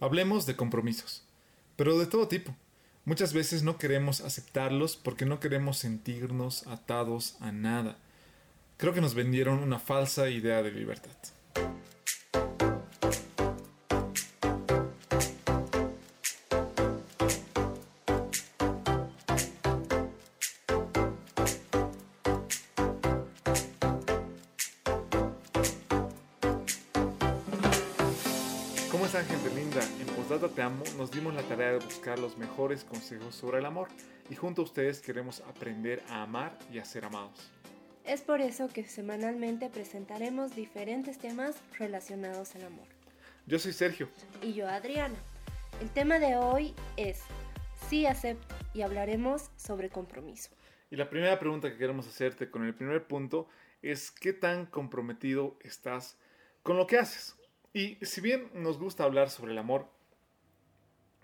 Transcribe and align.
Hablemos 0.00 0.46
de 0.46 0.56
compromisos, 0.56 1.22
pero 1.76 1.98
de 1.98 2.06
todo 2.06 2.26
tipo. 2.26 2.56
Muchas 3.04 3.32
veces 3.32 3.62
no 3.62 3.78
queremos 3.78 4.20
aceptarlos 4.20 4.96
porque 4.96 5.26
no 5.26 5.40
queremos 5.40 5.78
sentirnos 5.78 6.66
atados 6.66 7.36
a 7.40 7.52
nada. 7.52 7.96
Creo 8.76 8.94
que 8.94 9.00
nos 9.00 9.14
vendieron 9.14 9.58
una 9.58 9.78
falsa 9.78 10.30
idea 10.30 10.62
de 10.62 10.72
libertad. 10.72 11.10
¿Cómo 28.90 29.06
están 29.06 29.24
gente 29.24 29.54
linda? 29.54 29.80
En 30.00 30.06
Postdata 30.16 30.48
Te 30.48 30.62
Amo 30.62 30.82
nos 30.96 31.12
dimos 31.12 31.32
la 31.32 31.42
tarea 31.42 31.70
de 31.70 31.78
buscar 31.78 32.18
los 32.18 32.36
mejores 32.36 32.82
consejos 32.82 33.36
sobre 33.36 33.58
el 33.58 33.66
amor 33.66 33.86
y 34.28 34.34
junto 34.34 34.62
a 34.62 34.64
ustedes 34.64 35.00
queremos 35.00 35.42
aprender 35.42 36.02
a 36.08 36.24
amar 36.24 36.58
y 36.72 36.80
a 36.80 36.84
ser 36.84 37.04
amados. 37.04 37.52
Es 38.04 38.22
por 38.22 38.40
eso 38.40 38.66
que 38.66 38.82
semanalmente 38.82 39.70
presentaremos 39.70 40.56
diferentes 40.56 41.18
temas 41.18 41.54
relacionados 41.78 42.56
al 42.56 42.64
amor. 42.64 42.86
Yo 43.46 43.60
soy 43.60 43.72
Sergio. 43.72 44.08
Y 44.42 44.54
yo 44.54 44.68
Adriana. 44.68 45.14
El 45.80 45.90
tema 45.90 46.18
de 46.18 46.34
hoy 46.34 46.74
es 46.96 47.22
Sí 47.88 48.06
acepto 48.06 48.56
y 48.74 48.82
hablaremos 48.82 49.52
sobre 49.56 49.88
compromiso. 49.88 50.50
Y 50.90 50.96
la 50.96 51.08
primera 51.08 51.38
pregunta 51.38 51.70
que 51.70 51.78
queremos 51.78 52.08
hacerte 52.08 52.50
con 52.50 52.64
el 52.64 52.74
primer 52.74 53.06
punto 53.06 53.46
es 53.82 54.10
¿qué 54.10 54.32
tan 54.32 54.66
comprometido 54.66 55.56
estás 55.62 56.18
con 56.64 56.76
lo 56.76 56.88
que 56.88 56.98
haces? 56.98 57.36
Y 57.72 57.98
si 58.02 58.20
bien 58.20 58.50
nos 58.54 58.78
gusta 58.78 59.04
hablar 59.04 59.30
sobre 59.30 59.52
el 59.52 59.58
amor, 59.58 59.86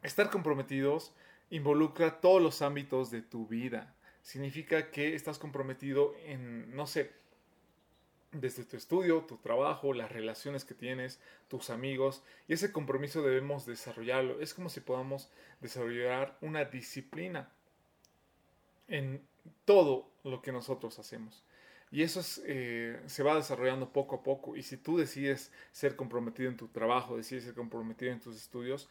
estar 0.03 0.31
comprometidos 0.31 1.13
involucra 1.51 2.21
todos 2.21 2.43
los 2.43 2.63
ámbitos 2.63 3.11
de 3.11 3.23
tu 3.23 3.47
vida. 3.47 3.95
Significa 4.23 4.91
que 4.91 5.15
estás 5.15 5.39
comprometido 5.39 6.15
en, 6.25 6.75
no 6.75 6.87
sé, 6.87 7.13
desde 8.33 8.65
tu 8.65 8.77
estudio, 8.77 9.23
tu 9.23 9.37
trabajo, 9.39 9.93
las 9.93 10.11
relaciones 10.11 10.65
que 10.65 10.75
tienes, 10.75 11.21
tus 11.49 11.71
amigos, 11.71 12.23
y 12.49 12.55
ese 12.55 12.73
compromiso 12.73 13.23
debemos 13.23 13.67
desarrollarlo. 13.67 14.41
Es 14.41 14.55
como 14.55 14.69
si 14.69 14.81
podamos 14.81 15.31
desarrollar 15.61 16.37
una 16.41 16.65
disciplina 16.65 17.51
en 18.89 19.27
todo 19.65 20.11
lo 20.25 20.43
que 20.43 20.53
nosotros 20.53 20.99
hacemos. 20.99 21.45
Y 21.97 22.03
eso 22.03 22.21
eh, 22.45 23.01
se 23.07 23.23
va 23.23 23.37
desarrollando 23.37 23.91
poco 23.91 24.17
a 24.17 24.23
poco. 24.23 24.55
Y 24.55 24.63
si 24.63 24.77
tú 24.77 24.99
decides 24.99 25.51
ser 25.73 25.97
comprometido 25.97 26.51
en 26.51 26.59
tu 26.59 26.69
trabajo, 26.69 27.17
decides 27.17 27.45
ser 27.45 27.55
comprometido 27.55 28.13
en 28.13 28.21
tus 28.21 28.37
estudios, 28.37 28.91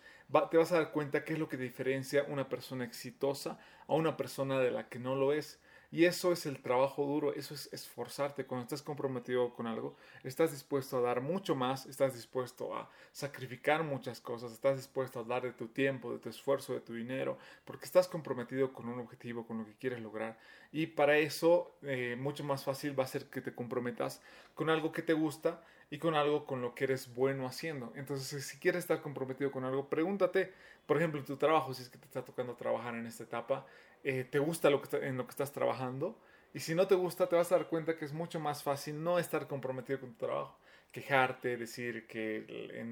te 0.50 0.58
vas 0.58 0.72
a 0.72 0.78
dar 0.78 0.92
cuenta 0.92 1.23
qué 1.23 1.33
es 1.33 1.39
lo 1.39 1.48
que 1.48 1.56
diferencia 1.56 2.26
una 2.28 2.50
persona 2.50 2.83
exitosa 2.83 3.59
a 3.88 3.94
una 3.94 4.17
persona 4.17 4.59
de 4.59 4.72
la 4.72 4.89
que 4.89 4.98
no 4.98 5.16
lo 5.16 5.33
es. 5.33 5.59
Y 5.96 6.04
eso 6.04 6.34
es 6.34 6.46
el 6.46 6.62
trabajo 6.62 7.06
duro, 7.06 7.34
eso 7.34 7.54
es 7.54 7.72
esforzarte. 7.72 8.46
Cuando 8.46 8.64
estás 8.64 8.82
comprometido 8.82 9.54
con 9.54 9.66
algo, 9.66 9.96
estás 10.26 10.52
dispuesto 10.52 10.98
a 10.98 11.02
dar 11.02 11.22
mucho 11.22 11.56
más, 11.56 11.86
estás 11.86 12.14
dispuesto 12.14 12.76
a 12.76 12.90
sacrificar 13.14 13.82
muchas 13.82 14.20
cosas, 14.20 14.52
estás 14.52 14.76
dispuesto 14.76 15.22
a 15.22 15.23
dar 15.23 15.44
de 15.44 15.54
tu 15.54 15.70
tiempo, 15.70 16.12
de 16.12 16.20
tu 16.20 16.28
esfuerzo, 16.28 16.73
de 16.73 16.82
tu 16.82 16.96
dinero, 16.96 17.38
porque 17.64 17.86
estás 17.86 18.10
comprometido 18.10 18.73
con 18.73 18.90
un 18.90 19.00
objetivo, 19.00 19.48
con 19.48 19.60
lo 19.60 19.66
que 19.66 19.76
quieres 19.76 20.02
lograr. 20.02 20.38
Y 20.73 20.88
para 20.88 21.18
eso, 21.18 21.78
eh, 21.82 22.18
mucho 22.20 22.44
más 22.44 22.66
fácil 22.66 23.00
va 23.00 23.06
a 23.06 23.08
ser 23.08 23.30
que 23.30 23.40
te 23.40 23.56
comprometas 23.56 24.22
con 24.54 24.70
algo 24.70 24.92
que 24.92 25.02
te 25.02 25.14
gusta 25.14 25.64
y 25.96 25.98
con 25.98 26.14
algo 26.14 26.46
con 26.46 26.62
lo 26.62 26.76
que 26.76 26.84
eres 26.84 27.14
bueno 27.16 27.48
haciendo. 27.48 27.94
Entonces, 27.96 28.46
si 28.46 28.60
quieres 28.60 28.80
estar 28.80 29.02
comprometido 29.02 29.50
con 29.50 29.64
algo, 29.64 29.88
pregúntate, 29.88 30.52
por 30.86 30.98
ejemplo, 30.98 31.24
tu 31.24 31.38
trabajo, 31.38 31.74
si 31.74 31.84
es 31.84 31.90
que 31.90 31.98
te 31.98 32.06
está 32.06 32.26
tocando 32.26 32.54
trabajar 32.56 32.96
en 32.96 33.06
esta 33.06 33.24
etapa, 33.24 33.66
eh, 34.04 34.26
te 34.30 34.40
gusta 34.40 34.70
lo 34.70 34.82
que 34.82 34.98
en 34.98 35.16
lo 35.16 35.26
que 35.26 35.32
estás 35.32 35.54
trabajando. 35.54 36.20
Y 36.54 36.60
si 36.60 36.76
no 36.76 36.86
te 36.86 36.96
gusta, 36.96 37.30
te 37.30 37.38
vas 37.38 37.50
a 37.54 37.55
dar 37.55 37.70
cuenta 37.70 37.95
que 37.95 38.04
es 38.04 38.11
mucho 38.11 38.42
más 38.42 38.61
fácil 38.61 39.02
no 39.02 39.20
estar 39.20 39.48
comprometido 39.48 40.02
con 40.02 40.11
tu 40.11 40.26
trabajo. 40.26 40.60
Quejarte, 40.92 41.55
decir 41.55 42.08
que, 42.08 42.84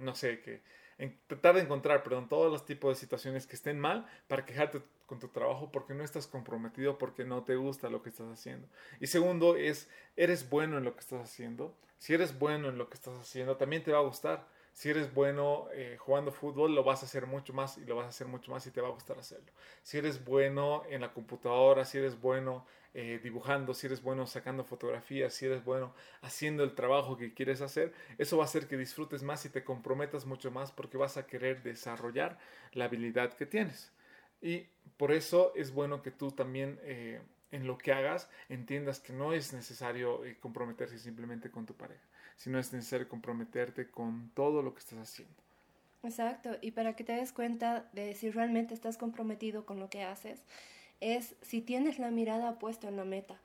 no 0.00 0.16
sé, 0.16 0.40
que 0.40 0.60
tratar 1.26 1.54
de 1.54 1.62
encontrar, 1.62 2.02
perdón, 2.02 2.28
todos 2.28 2.50
los 2.50 2.66
tipos 2.66 2.94
de 2.94 3.00
situaciones 3.00 3.46
que 3.46 3.54
estén 3.54 3.78
mal 3.78 4.06
para 4.26 4.44
quejarte 4.44 4.82
con 5.06 5.20
tu 5.20 5.28
trabajo 5.28 5.70
porque 5.70 5.94
no 5.94 6.02
estás 6.02 6.26
comprometido, 6.26 6.98
porque 6.98 7.24
no 7.24 7.44
te 7.44 7.56
gusta 7.56 7.88
lo 7.88 8.02
que 8.02 8.10
estás 8.10 8.28
haciendo. 8.28 8.68
Y 9.00 9.06
segundo 9.06 9.56
es, 9.56 9.88
eres 10.16 10.50
bueno 10.50 10.78
en 10.78 10.84
lo 10.84 10.94
que 10.94 11.00
estás 11.00 11.22
haciendo. 11.22 11.74
Si 11.98 12.14
eres 12.14 12.38
bueno 12.38 12.68
en 12.68 12.78
lo 12.78 12.88
que 12.88 12.94
estás 12.94 13.18
haciendo, 13.18 13.56
también 13.56 13.82
te 13.82 13.92
va 13.92 13.98
a 13.98 14.02
gustar 14.02 14.46
si 14.78 14.90
eres 14.90 15.12
bueno 15.12 15.66
eh, 15.72 15.96
jugando 15.98 16.30
fútbol, 16.30 16.72
lo 16.72 16.84
vas 16.84 17.02
a 17.02 17.06
hacer 17.06 17.26
mucho 17.26 17.52
más 17.52 17.78
y 17.78 17.84
lo 17.84 17.96
vas 17.96 18.06
a 18.06 18.10
hacer 18.10 18.28
mucho 18.28 18.52
más 18.52 18.64
y 18.64 18.70
te 18.70 18.80
va 18.80 18.86
a 18.86 18.92
gustar 18.92 19.18
hacerlo. 19.18 19.50
Si 19.82 19.98
eres 19.98 20.24
bueno 20.24 20.84
en 20.88 21.00
la 21.00 21.12
computadora, 21.12 21.84
si 21.84 21.98
eres 21.98 22.20
bueno 22.20 22.64
eh, 22.94 23.18
dibujando, 23.20 23.74
si 23.74 23.88
eres 23.88 24.00
bueno 24.00 24.24
sacando 24.28 24.62
fotografías, 24.62 25.34
si 25.34 25.46
eres 25.46 25.64
bueno 25.64 25.92
haciendo 26.22 26.62
el 26.62 26.76
trabajo 26.76 27.16
que 27.16 27.34
quieres 27.34 27.60
hacer, 27.60 27.92
eso 28.18 28.36
va 28.36 28.44
a 28.44 28.46
hacer 28.46 28.68
que 28.68 28.76
disfrutes 28.76 29.24
más 29.24 29.44
y 29.46 29.48
te 29.48 29.64
comprometas 29.64 30.26
mucho 30.26 30.52
más 30.52 30.70
porque 30.70 30.96
vas 30.96 31.16
a 31.16 31.26
querer 31.26 31.64
desarrollar 31.64 32.38
la 32.72 32.84
habilidad 32.84 33.32
que 33.32 33.46
tienes. 33.46 33.92
Y 34.40 34.68
por 34.96 35.10
eso 35.10 35.52
es 35.56 35.72
bueno 35.72 36.02
que 36.02 36.12
tú 36.12 36.30
también... 36.30 36.78
Eh, 36.84 37.20
en 37.50 37.66
lo 37.66 37.78
que 37.78 37.92
hagas 37.92 38.28
entiendas 38.48 39.00
que 39.00 39.12
no 39.12 39.32
es 39.32 39.52
necesario 39.52 40.22
comprometerse 40.40 40.98
simplemente 40.98 41.50
con 41.50 41.66
tu 41.66 41.74
pareja 41.74 42.04
sino 42.38 42.58
es 42.58 42.72
necesario 42.72 43.08
comprometerte 43.08 43.90
con 43.90 44.30
todo 44.34 44.62
lo 44.62 44.72
que 44.72 44.78
estás 44.78 44.98
haciendo. 44.98 45.34
Exacto, 46.04 46.56
y 46.62 46.70
para 46.70 46.94
que 46.94 47.04
te 47.04 47.12
des 47.12 47.32
cuenta 47.32 47.86
de 47.92 48.14
si 48.14 48.30
realmente 48.30 48.72
estás 48.72 48.96
comprometido 48.96 49.66
con 49.66 49.80
lo 49.80 49.90
que 49.90 50.04
haces, 50.04 50.40
es 51.00 51.34
si 51.42 51.60
tienes 51.60 51.98
la 51.98 52.10
mirada 52.10 52.58
puesta 52.58 52.88
en 52.88 52.96
la 52.96 53.04
meta. 53.04 53.36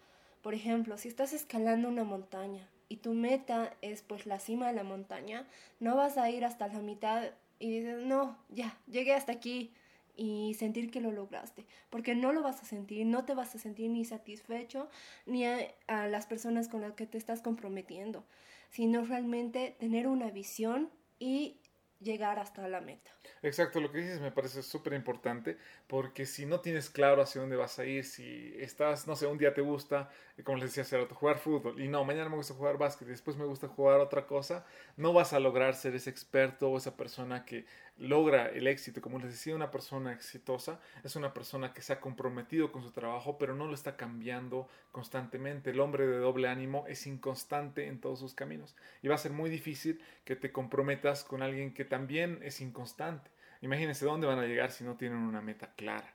Por 0.43 0.53
ejemplo, 0.53 0.97
si 0.97 1.07
estás 1.07 1.33
escalando 1.33 1.87
una 1.87 2.03
montaña 2.03 2.69
y 2.87 2.97
tu 2.97 3.13
meta 3.13 3.73
es 3.81 4.03
pues 4.03 4.27
la 4.27 4.39
cima 4.39 4.67
de 4.67 4.73
la 4.73 4.83
montaña, 4.83 5.47
no 5.79 5.95
vas 5.95 6.17
a 6.17 6.29
ir 6.29 6.45
hasta 6.45 6.67
la 6.67 6.79
mitad 6.79 7.31
y 7.57 7.79
dices, 7.79 8.05
no, 8.05 8.37
ya, 8.49 8.77
llegué 8.87 9.15
hasta 9.15 9.31
aquí 9.31 9.73
y 10.15 10.53
sentir 10.55 10.91
que 10.91 11.01
lo 11.01 11.11
lograste, 11.11 11.65
porque 11.89 12.15
no 12.15 12.31
lo 12.31 12.43
vas 12.43 12.61
a 12.61 12.65
sentir, 12.65 13.05
no 13.05 13.25
te 13.25 13.33
vas 13.33 13.55
a 13.55 13.59
sentir 13.59 13.89
ni 13.89 14.05
satisfecho 14.05 14.89
ni 15.25 15.45
a, 15.45 16.07
las 16.07 16.27
personas 16.27 16.67
con 16.67 16.81
las 16.81 16.93
que 16.93 17.07
te 17.07 17.17
estás 17.17 17.41
comprometiendo 17.41 18.23
sino 18.69 19.05
realmente 19.05 19.75
tener 19.79 20.07
una 20.07 20.31
visión 20.31 20.89
y 21.19 21.57
llegar 21.99 22.39
hasta 22.39 22.67
la 22.67 22.81
meta. 22.81 23.11
Exacto, 23.41 23.79
lo 23.79 23.91
que 23.91 23.99
dices 23.99 24.19
me 24.21 24.31
parece 24.31 24.61
súper 24.61 24.93
importante 24.93 25.57
porque 25.87 26.25
si 26.25 26.45
no 26.45 26.59
tienes 26.59 26.89
claro 26.89 27.21
hacia 27.21 27.41
dónde 27.41 27.55
vas 27.55 27.79
a 27.79 27.85
ir, 27.85 28.03
si 28.03 28.53
estás, 28.57 29.07
no 29.07 29.15
sé, 29.15 29.27
un 29.27 29.37
día 29.37 29.53
te 29.53 29.61
gusta, 29.61 30.09
como 30.43 30.57
les 30.57 30.69
decía 30.69 30.83
hace 30.83 30.97
rato, 30.97 31.15
jugar 31.15 31.37
fútbol 31.37 31.79
y 31.81 31.87
no, 31.87 32.03
mañana 32.03 32.29
me 32.29 32.35
gusta 32.35 32.53
jugar 32.53 32.77
básquet 32.77 33.07
y 33.07 33.11
después 33.11 33.37
me 33.37 33.45
gusta 33.45 33.67
jugar 33.67 33.99
otra 33.99 34.27
cosa, 34.27 34.65
no 34.97 35.13
vas 35.13 35.33
a 35.33 35.39
lograr 35.39 35.75
ser 35.75 35.95
ese 35.95 36.09
experto 36.09 36.69
o 36.69 36.77
esa 36.77 36.95
persona 36.97 37.45
que 37.45 37.65
logra 37.97 38.47
el 38.47 38.67
éxito. 38.67 39.01
Como 39.01 39.19
les 39.19 39.31
decía, 39.31 39.55
una 39.55 39.71
persona 39.71 40.13
exitosa 40.13 40.79
es 41.03 41.15
una 41.15 41.33
persona 41.33 41.73
que 41.73 41.81
se 41.81 41.93
ha 41.93 41.99
comprometido 41.99 42.71
con 42.71 42.83
su 42.83 42.91
trabajo, 42.91 43.37
pero 43.37 43.55
no 43.55 43.67
lo 43.67 43.73
está 43.73 43.95
cambiando 43.95 44.67
constantemente. 44.91 45.71
El 45.71 45.79
hombre 45.79 46.07
de 46.07 46.17
doble 46.17 46.47
ánimo 46.47 46.85
es 46.87 47.07
inconstante 47.07 47.87
en 47.87 47.99
todos 47.99 48.19
sus 48.19 48.33
caminos 48.33 48.75
y 49.01 49.07
va 49.07 49.15
a 49.15 49.19
ser 49.19 49.31
muy 49.31 49.49
difícil 49.49 50.01
que 50.25 50.35
te 50.35 50.51
comprometas 50.51 51.23
con 51.23 51.41
alguien 51.41 51.73
que 51.73 51.85
también 51.93 52.39
es 52.41 52.59
inconstante. 52.59 53.29
Imagínense 53.61 54.03
dónde 54.03 54.25
van 54.25 54.39
a 54.39 54.47
llegar 54.47 54.71
si 54.71 54.83
no 54.83 54.95
tienen 54.95 55.19
una 55.19 55.41
meta 55.41 55.75
clara. 55.75 56.11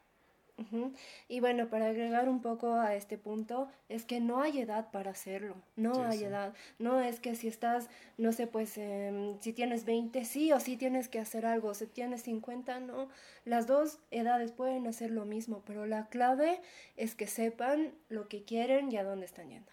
Y 1.28 1.38
bueno, 1.38 1.68
para 1.68 1.86
agregar 1.86 2.28
un 2.28 2.42
poco 2.42 2.74
a 2.74 2.96
este 2.96 3.16
punto, 3.16 3.70
es 3.88 4.04
que 4.04 4.18
no 4.18 4.42
hay 4.42 4.58
edad 4.58 4.90
para 4.90 5.12
hacerlo, 5.12 5.54
no 5.76 6.02
hay 6.02 6.24
edad. 6.24 6.52
No 6.80 7.00
es 7.00 7.20
que 7.20 7.36
si 7.36 7.46
estás, 7.46 7.88
no 8.16 8.32
sé, 8.32 8.48
pues 8.48 8.76
em, 8.76 9.38
si 9.40 9.52
tienes 9.52 9.84
20, 9.84 10.24
sí 10.24 10.50
o 10.52 10.58
sí 10.58 10.76
tienes 10.76 11.08
que 11.08 11.20
hacer 11.20 11.46
algo, 11.46 11.74
si 11.74 11.86
tienes 11.86 12.22
50, 12.22 12.81
no. 12.81 13.08
Las 13.44 13.69
dos 13.69 14.00
edades 14.10 14.50
pueden 14.50 14.88
hacer 14.88 15.12
lo 15.12 15.24
mismo, 15.26 15.62
pero 15.64 15.86
la 15.86 16.08
clave 16.08 16.60
es 16.96 17.14
que 17.14 17.28
sepan 17.28 17.92
lo 18.08 18.26
que 18.26 18.42
quieren 18.42 18.90
y 18.90 18.96
a 18.96 19.04
dónde 19.04 19.26
están 19.26 19.50
yendo. 19.50 19.70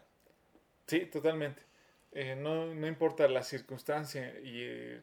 Sí, 0.86 1.08
totalmente. 1.08 1.64
Eh, 2.12 2.36
no, 2.36 2.74
no, 2.74 2.88
importa 2.88 3.28
la 3.28 3.42
circunstancia 3.42 4.40
y 4.40 4.62
eh, 4.62 5.02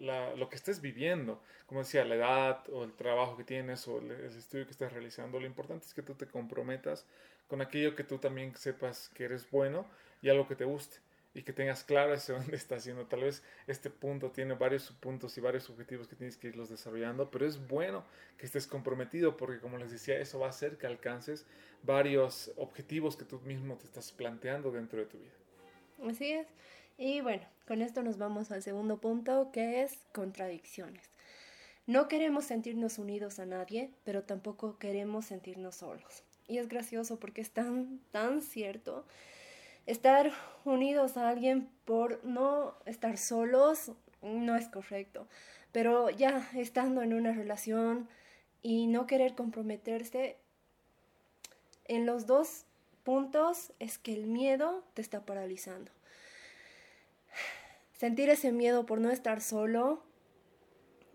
lo 0.00 0.48
que 0.48 0.56
estés 0.56 0.80
viviendo, 0.80 1.40
como 1.66 1.80
decía, 1.80 2.04
la 2.04 2.14
edad 2.14 2.68
o 2.70 2.84
el 2.84 2.92
trabajo 2.92 3.36
que 3.36 3.44
tienes 3.44 3.86
o 3.88 3.98
el, 3.98 4.10
estudio 4.10 4.64
que 4.64 4.72
estás 4.72 4.92
realizando, 4.92 5.40
lo 5.40 5.46
importante 5.46 5.86
es 5.86 5.94
que 5.94 6.02
tú 6.02 6.14
te 6.14 6.26
comprometas 6.26 7.06
con 7.48 7.60
aquello 7.60 7.96
que 7.96 8.04
tú 8.04 8.18
también 8.18 8.54
sepas 8.56 9.08
que 9.10 9.24
eres 9.24 9.50
bueno 9.50 9.86
y 10.22 10.28
algo 10.28 10.46
que 10.46 10.54
te 10.54 10.64
guste 10.64 10.98
y 11.34 11.42
que 11.42 11.52
tengas 11.52 11.84
claro 11.84 12.14
hacia 12.14 12.34
dónde 12.38 12.56
estás 12.56 12.80
haciendo. 12.80 13.06
Tal 13.06 13.20
vez 13.20 13.42
este 13.66 13.90
punto 13.90 14.30
tiene 14.30 14.54
varios 14.54 14.90
puntos 14.92 15.36
y 15.38 15.40
varios 15.40 15.68
objetivos 15.70 16.08
que 16.08 16.16
tienes 16.16 16.36
que 16.36 16.48
irlos 16.48 16.68
desarrollando, 16.68 17.30
pero 17.30 17.46
es 17.46 17.66
bueno 17.68 18.04
que 18.36 18.46
estés 18.46 18.66
comprometido 18.66 19.36
porque 19.36 19.60
como 19.60 19.78
les 19.78 19.90
decía, 19.90 20.18
eso 20.18 20.38
va 20.38 20.46
a 20.46 20.50
hacer 20.50 20.78
que 20.78 20.86
alcances 20.86 21.46
varios 21.82 22.52
objetivos 22.56 23.16
que 23.16 23.24
tú 23.24 23.40
mismo 23.40 23.76
te 23.76 23.84
estás 23.84 24.12
planteando 24.12 24.70
dentro 24.70 24.98
de 24.98 25.06
tu 25.06 25.18
vida. 25.18 25.32
Así 26.08 26.32
es. 26.32 26.46
Y 27.00 27.20
bueno, 27.20 27.46
con 27.68 27.80
esto 27.80 28.02
nos 28.02 28.18
vamos 28.18 28.50
al 28.50 28.60
segundo 28.60 29.00
punto 29.00 29.52
que 29.52 29.82
es 29.82 30.00
contradicciones. 30.12 31.08
No 31.86 32.08
queremos 32.08 32.44
sentirnos 32.44 32.98
unidos 32.98 33.38
a 33.38 33.46
nadie, 33.46 33.92
pero 34.02 34.24
tampoco 34.24 34.78
queremos 34.78 35.26
sentirnos 35.26 35.76
solos. 35.76 36.24
Y 36.48 36.58
es 36.58 36.68
gracioso 36.68 37.20
porque 37.20 37.40
es 37.40 37.52
tan, 37.52 38.00
tan 38.10 38.42
cierto. 38.42 39.06
Estar 39.86 40.32
unidos 40.64 41.16
a 41.16 41.28
alguien 41.28 41.68
por 41.84 42.22
no 42.24 42.74
estar 42.84 43.16
solos 43.16 43.92
no 44.20 44.56
es 44.56 44.68
correcto. 44.68 45.28
Pero 45.70 46.10
ya 46.10 46.50
estando 46.56 47.02
en 47.02 47.14
una 47.14 47.32
relación 47.32 48.08
y 48.60 48.88
no 48.88 49.06
querer 49.06 49.36
comprometerse, 49.36 50.36
en 51.84 52.06
los 52.06 52.26
dos 52.26 52.64
puntos 53.04 53.72
es 53.78 53.98
que 53.98 54.14
el 54.14 54.26
miedo 54.26 54.84
te 54.94 55.00
está 55.00 55.24
paralizando. 55.24 55.92
Sentir 57.98 58.30
ese 58.30 58.52
miedo 58.52 58.86
por 58.86 59.00
no 59.00 59.10
estar 59.10 59.40
solo 59.40 60.04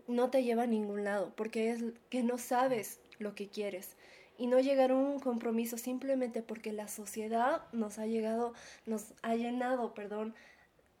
no 0.06 0.28
te 0.28 0.44
lleva 0.44 0.64
a 0.64 0.66
ningún 0.66 1.02
lado, 1.02 1.32
porque 1.34 1.70
es 1.70 1.82
que 2.10 2.22
no 2.22 2.36
sabes 2.36 3.00
lo 3.18 3.34
que 3.34 3.48
quieres 3.48 3.96
y 4.36 4.48
no 4.48 4.60
llegar 4.60 4.90
a 4.90 4.96
un 4.96 5.18
compromiso 5.18 5.78
simplemente 5.78 6.42
porque 6.42 6.74
la 6.74 6.88
sociedad 6.88 7.62
nos 7.72 7.98
ha 7.98 8.04
llegado, 8.04 8.52
nos 8.84 9.14
ha 9.22 9.34
llenado, 9.34 9.94
perdón, 9.94 10.34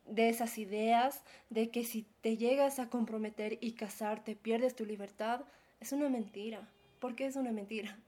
de 0.06 0.30
esas 0.30 0.56
ideas 0.56 1.22
de 1.50 1.68
que 1.68 1.84
si 1.84 2.06
te 2.22 2.38
llegas 2.38 2.78
a 2.78 2.88
comprometer 2.88 3.58
y 3.60 3.72
casarte 3.72 4.36
pierdes 4.36 4.74
tu 4.74 4.86
libertad, 4.86 5.42
es 5.80 5.92
una 5.92 6.08
mentira. 6.08 6.66
¿Por 6.98 7.14
qué 7.14 7.26
es 7.26 7.36
una 7.36 7.52
mentira? 7.52 7.98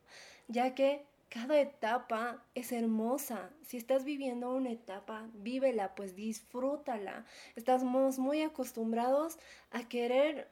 Ya 0.49 0.75
que 0.75 1.05
cada 1.29 1.61
etapa 1.61 2.45
es 2.55 2.73
hermosa. 2.73 3.51
Si 3.63 3.77
estás 3.77 4.05
viviendo 4.05 4.51
una 4.51 4.71
etapa, 4.71 5.29
vívela, 5.35 5.95
pues 5.95 6.15
disfrútala. 6.15 7.25
Estamos 7.57 8.19
muy 8.19 8.43
acostumbrados 8.43 9.39
a 9.71 9.89
querer 9.89 10.49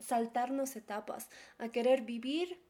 saltarnos 0.00 0.76
etapas, 0.76 1.30
a 1.58 1.68
querer 1.68 2.02
vivir 2.02 2.60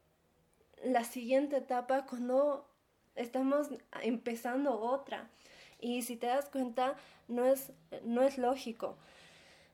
la 0.83 1.03
siguiente 1.03 1.57
etapa 1.57 2.05
cuando 2.05 2.67
estamos 3.15 3.69
empezando 4.01 4.79
otra. 4.79 5.29
Y 5.79 6.03
si 6.03 6.15
te 6.15 6.27
das 6.27 6.49
cuenta, 6.49 6.95
no 7.27 7.45
es, 7.45 7.71
no 8.03 8.23
es 8.23 8.37
lógico. 8.37 8.97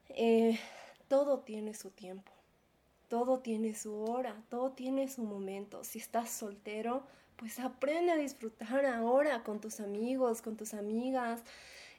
Eh, 0.10 0.60
todo 1.08 1.40
tiene 1.40 1.74
su 1.74 1.92
tiempo, 1.92 2.32
todo 3.12 3.40
tiene 3.40 3.76
su 3.76 3.94
hora, 3.94 4.42
todo 4.48 4.72
tiene 4.72 5.10
su 5.10 5.24
momento. 5.24 5.84
Si 5.84 6.00
estás 6.00 6.30
soltero, 6.30 7.04
pues 7.36 7.60
aprende 7.60 8.14
a 8.14 8.16
disfrutar 8.16 8.86
ahora 8.86 9.44
con 9.44 9.60
tus 9.60 9.82
amigos, 9.82 10.42
con 10.42 10.56
tus 10.56 10.74
amigas. 10.74 11.42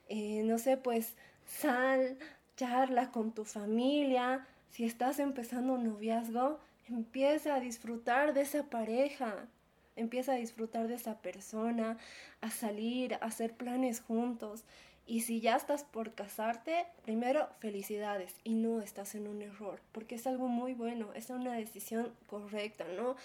Eh, 0.09 0.43
no 0.47 0.57
sé, 0.57 0.79
pues 0.79 1.15
sal, 1.47 2.17
charla 2.57 3.11
con 3.11 3.33
tu 3.33 3.45
familia. 3.45 4.47
Si 4.71 4.85
estás 4.85 5.19
empezando 5.19 5.75
un 5.75 5.85
noviazgo, 5.85 6.59
empieza 6.89 7.57
a 7.57 7.61
disfrutar 7.61 8.33
de 8.33 8.41
esa 8.41 8.71
pareja. 8.71 9.49
Empieza 9.97 10.33
a 10.33 10.37
disfrutar 10.37 10.89
de 10.89 10.95
esa 10.95 11.21
persona, 11.21 11.99
a 12.41 12.49
salir, 12.49 13.17
a 13.17 13.19
hacer 13.19 13.55
planes 13.55 14.01
juntos. 14.01 14.65
Y 15.07 15.23
si 15.23 15.41
ya 15.41 15.57
estás 15.57 15.85
por 15.85 16.15
casarte, 16.15 16.87
primero 17.03 17.49
felicidades 17.59 18.37
y 18.45 18.55
no 18.55 18.81
estás 18.81 19.15
en 19.15 19.27
un 19.27 19.43
error, 19.43 19.81
porque 19.91 20.15
es 20.15 20.27
algo 20.27 20.47
muy 20.47 20.75
bueno, 20.75 21.13
es 21.15 21.31
una 21.31 21.55
decisión 21.55 22.13
correcta, 22.27 22.85
¿no? 22.97 23.17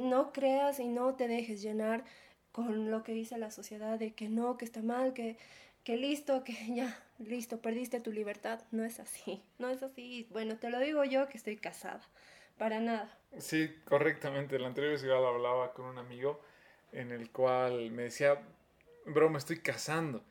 No 0.00 0.32
creas 0.32 0.80
y 0.80 0.88
no 0.88 1.14
te 1.14 1.28
dejes 1.28 1.60
llenar 1.60 2.04
con 2.50 2.90
lo 2.90 3.02
que 3.02 3.12
dice 3.12 3.38
la 3.38 3.50
sociedad 3.50 3.98
de 3.98 4.12
que 4.12 4.28
no, 4.28 4.56
que 4.56 4.64
está 4.64 4.82
mal, 4.82 5.12
que, 5.14 5.36
que 5.84 5.96
listo, 5.96 6.44
que 6.44 6.54
ya, 6.74 6.98
listo, 7.18 7.60
perdiste 7.60 8.00
tu 8.00 8.12
libertad. 8.12 8.60
No 8.70 8.84
es 8.84 9.00
así, 9.00 9.42
no 9.58 9.68
es 9.68 9.82
así. 9.82 10.26
Bueno, 10.30 10.56
te 10.56 10.70
lo 10.70 10.78
digo 10.78 11.04
yo 11.04 11.28
que 11.28 11.36
estoy 11.36 11.56
casada, 11.56 12.00
para 12.58 12.80
nada. 12.80 13.18
Sí, 13.38 13.74
correctamente. 13.84 14.58
La 14.58 14.68
anterior 14.68 14.92
vez 14.92 15.02
hablaba 15.04 15.72
con 15.72 15.86
un 15.86 15.98
amigo 15.98 16.40
en 16.92 17.10
el 17.10 17.30
cual 17.30 17.90
me 17.90 18.04
decía, 18.04 18.40
bro, 19.06 19.30
me 19.30 19.38
estoy 19.38 19.58
casando. 19.58 20.22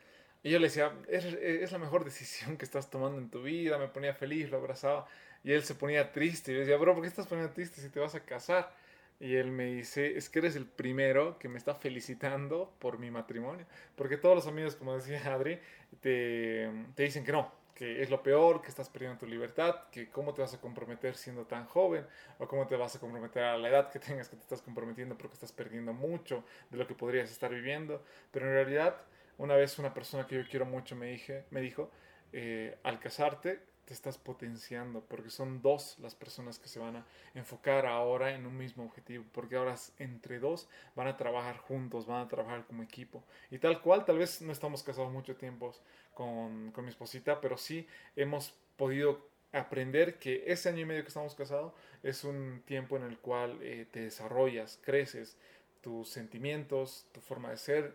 Y 0.44 0.50
yo 0.50 0.60
le 0.60 0.68
decía, 0.68 0.92
es, 1.08 1.26
es, 1.26 1.72
la 1.72 1.78
mejor 1.78 2.04
decisión 2.06 2.58
que 2.58 2.66
estás 2.66 2.90
tomando 2.90 3.18
en 3.20 3.30
tu 3.30 3.44
vida, 3.44 3.78
me 3.78 3.88
ponía 3.88 4.14
feliz, 4.14 4.50
lo 4.50 4.58
abrazaba. 4.58 5.08
Y 5.44 5.52
él 5.52 5.64
se 5.64 5.76
ponía 5.76 6.12
triste. 6.12 6.52
Y 6.52 6.56
yo 6.56 6.60
decía, 6.62 6.78
bro, 6.78 6.94
¿por 6.94 7.04
qué 7.04 7.08
estás 7.08 7.28
poniendo 7.28 7.54
triste 7.54 7.82
si 7.82 7.90
te 7.90 8.00
vas 8.00 8.16
a 8.16 8.22
casar? 8.22 8.74
Y 9.20 9.36
él 9.36 9.52
me 9.52 9.66
dice, 9.66 10.18
es 10.18 10.30
que 10.30 10.40
eres 10.40 10.56
el 10.56 10.66
primero 10.66 11.38
que 11.38 11.48
me 11.48 11.60
está 11.60 11.76
felicitando 11.76 12.74
por 12.80 12.98
mi 12.98 13.12
matrimonio. 13.12 13.66
Porque 13.96 14.18
todos 14.18 14.36
los 14.36 14.48
amigos, 14.48 14.76
como 14.76 14.96
decía 14.96 15.22
Adri, 15.32 15.60
te, 16.00 16.72
te 16.96 17.04
dicen 17.04 17.24
que 17.24 17.32
no, 17.32 17.52
que 17.76 18.02
es 18.02 18.10
lo 18.10 18.24
peor, 18.24 18.62
que 18.62 18.70
estás 18.70 18.90
perdiendo 18.90 19.20
tu 19.20 19.28
libertad, 19.28 19.76
que 19.92 20.10
cómo 20.10 20.34
te 20.34 20.42
vas 20.42 20.54
a 20.56 20.60
comprometer 20.60 21.16
siendo 21.16 21.46
tan 21.46 21.66
joven, 21.66 22.06
o 22.40 22.48
cómo 22.48 22.66
te 22.66 22.76
vas 22.76 22.96
a 22.96 23.00
comprometer 23.00 23.44
a 23.44 23.58
la 23.58 23.70
edad 23.70 23.92
que 23.92 24.00
tengas 24.00 24.28
que 24.28 24.36
te 24.36 24.42
estás 24.42 24.62
comprometiendo 24.64 25.16
porque 25.18 25.36
estás 25.36 25.52
perdiendo 25.52 25.94
mucho 25.94 26.44
de 26.72 26.78
lo 26.78 26.88
que 26.88 26.96
podrías 26.96 27.30
estar 27.30 27.52
viviendo. 27.52 28.04
Pero 28.32 28.48
en 28.48 28.54
realidad 28.54 28.98
una 29.38 29.56
vez 29.56 29.80
una 29.80 29.94
persona 29.94 30.28
que 30.28 30.36
yo 30.36 30.48
quiero 30.50 30.66
mucho 30.66 30.96
me, 30.96 31.08
dije, 31.08 31.46
me 31.50 31.62
dijo, 31.62 31.92
eh, 32.34 32.78
al 32.84 33.00
casarte 33.00 33.60
te 33.86 33.94
estás 33.94 34.18
potenciando, 34.18 35.02
porque 35.02 35.30
son 35.30 35.62
dos 35.62 35.98
las 36.00 36.16
personas 36.16 36.60
que 36.60 36.68
se 36.70 36.80
van 36.80 36.98
a 36.98 37.06
enfocar 37.34 37.86
ahora 37.86 38.34
en 38.34 38.46
un 38.46 38.58
mismo 38.58 38.86
objetivo, 38.86 39.26
porque 39.34 39.56
ahora 39.56 39.76
entre 39.98 40.40
dos 40.40 40.70
van 40.96 41.08
a 41.08 41.18
trabajar 41.18 41.58
juntos, 41.58 42.06
van 42.06 42.22
a 42.22 42.28
trabajar 42.28 42.66
como 42.66 42.84
equipo. 42.84 43.24
Y 43.50 43.58
tal 43.58 43.82
cual, 43.82 44.06
tal 44.06 44.20
vez 44.20 44.42
no 44.42 44.52
estamos 44.52 44.84
casados 44.84 45.12
mucho 45.12 45.36
tiempo 45.36 45.74
con, 46.14 46.72
con 46.72 46.86
mi 46.86 46.90
esposita, 46.90 47.42
pero 47.42 47.58
sí 47.58 47.88
hemos 48.16 48.54
podido 48.78 49.32
aprender 49.52 50.18
que 50.20 50.44
ese 50.48 50.70
año 50.70 50.82
y 50.82 50.86
medio 50.86 51.02
que 51.02 51.10
estamos 51.10 51.36
casados 51.36 51.74
es 52.04 52.24
un 52.24 52.62
tiempo 52.66 52.96
en 52.98 53.04
el 53.04 53.18
cual 53.18 53.60
eh, 53.62 53.86
te 53.92 54.02
desarrollas, 54.02 54.80
creces, 54.82 55.38
tus 55.82 56.10
sentimientos, 56.10 57.08
tu 57.12 57.22
forma 57.22 57.50
de 57.50 57.58
ser 57.58 57.94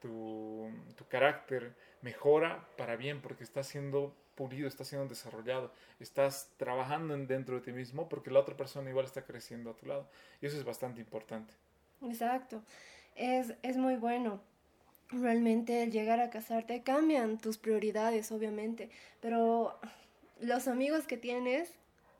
tu, 0.00 0.70
carácter 1.08 1.74
mejora 2.02 2.66
para 2.76 2.96
bien 2.96 3.20
porque 3.20 3.44
está 3.44 3.62
siendo 3.62 4.14
pulido, 4.34 4.68
está 4.68 4.84
siendo 4.84 5.08
desarrollado, 5.08 5.72
estás 5.98 6.50
trabajando 6.56 7.16
dentro 7.16 7.56
de 7.56 7.62
ti 7.62 7.72
mismo 7.72 8.08
porque 8.08 8.30
la 8.30 8.40
otra 8.40 8.56
persona 8.56 8.90
igual 8.90 9.06
está 9.06 9.24
creciendo 9.24 9.70
a 9.70 9.76
tu 9.76 9.86
lado 9.86 10.08
y 10.40 10.46
eso 10.46 10.56
es 10.56 10.64
bastante 10.64 11.00
importante. 11.00 11.54
Exacto, 12.02 12.62
es, 13.14 13.54
es 13.62 13.76
muy 13.76 13.96
bueno. 13.96 14.40
Realmente 15.08 15.84
el 15.84 15.92
llegar 15.92 16.18
a 16.18 16.30
casarte 16.30 16.82
cambian 16.82 17.38
tus 17.38 17.58
prioridades, 17.58 18.32
obviamente, 18.32 18.90
pero 19.20 19.78
los 20.40 20.66
amigos 20.66 21.06
que 21.06 21.16
tienes 21.16 21.70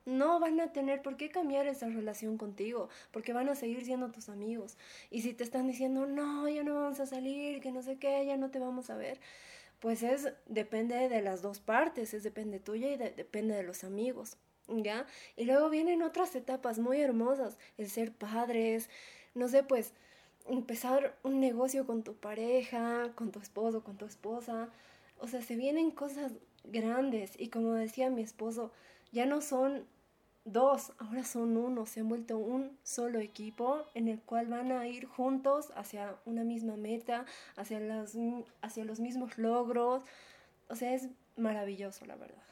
no 0.07 0.39
van 0.39 0.59
a 0.61 0.71
tener 0.71 1.01
por 1.01 1.17
qué 1.17 1.29
cambiar 1.29 1.67
esa 1.67 1.87
relación 1.87 2.37
contigo, 2.37 2.87
porque 3.11 3.33
van 3.33 3.49
a 3.49 3.55
seguir 3.55 3.83
siendo 3.83 4.09
tus 4.09 4.29
amigos. 4.29 4.77
Y 5.11 5.21
si 5.21 5.33
te 5.33 5.43
están 5.43 5.67
diciendo, 5.67 6.07
no, 6.07 6.47
ya 6.47 6.63
no 6.63 6.75
vamos 6.75 7.01
a 7.01 7.05
salir, 7.05 7.59
que 7.59 7.73
no 7.73 7.81
sé 7.81 7.97
qué, 7.97 8.25
ya 8.25 8.37
no 8.37 8.49
te 8.49 8.59
vamos 8.59 8.89
a 8.89 8.95
ver, 8.95 9.19
pues 9.81 10.03
es, 10.03 10.33
depende 10.45 11.09
de 11.09 11.21
las 11.21 11.41
dos 11.41 11.59
partes, 11.59 12.13
es 12.13 12.23
depende 12.23 12.59
tuya 12.59 12.89
y 12.89 12.97
depende 12.97 13.55
de 13.55 13.63
los 13.63 13.83
amigos, 13.83 14.37
¿ya? 14.69 15.05
Y 15.35 15.43
luego 15.43 15.69
vienen 15.69 16.01
otras 16.01 16.33
etapas 16.35 16.79
muy 16.79 17.01
hermosas, 17.01 17.57
el 17.77 17.89
ser 17.89 18.13
padres, 18.13 18.89
no 19.35 19.49
sé, 19.49 19.63
pues 19.63 19.93
empezar 20.47 21.17
un 21.23 21.41
negocio 21.41 21.85
con 21.85 22.03
tu 22.03 22.15
pareja, 22.15 23.11
con 23.15 23.31
tu 23.31 23.39
esposo, 23.39 23.83
con 23.83 23.97
tu 23.97 24.05
esposa, 24.05 24.69
o 25.19 25.27
sea, 25.27 25.41
se 25.41 25.57
vienen 25.57 25.91
cosas 25.91 26.31
grandes 26.63 27.33
y 27.37 27.49
como 27.49 27.73
decía 27.73 28.09
mi 28.09 28.21
esposo, 28.21 28.71
ya 29.11 29.25
no 29.25 29.41
son 29.41 29.85
dos, 30.47 30.93
ahora 30.97 31.23
son 31.23 31.57
uno, 31.57 31.85
se 31.85 31.99
han 31.99 32.09
vuelto 32.09 32.37
un 32.37 32.77
solo 32.83 33.19
equipo 33.19 33.85
en 33.93 34.07
el 34.07 34.19
cual 34.21 34.47
van 34.47 34.71
a 34.71 34.87
ir 34.87 35.05
juntos 35.05 35.71
hacia 35.75 36.15
una 36.25 36.43
misma 36.43 36.77
meta, 36.77 37.25
hacia, 37.55 37.79
las, 37.79 38.17
hacia 38.61 38.85
los 38.85 38.99
mismos 38.99 39.37
logros. 39.37 40.03
O 40.69 40.75
sea, 40.75 40.93
es 40.93 41.09
maravilloso, 41.35 42.05
la 42.05 42.15
verdad. 42.15 42.43